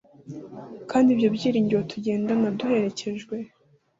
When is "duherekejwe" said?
2.57-3.35